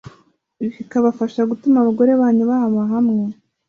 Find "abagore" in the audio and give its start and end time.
1.79-2.11